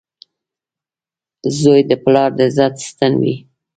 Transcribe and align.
•زوی 1.59 1.81
د 1.89 1.91
پلار 2.03 2.29
د 2.37 2.39
عزت 2.47 2.73
ستن 2.89 3.11
وي. 3.21 3.35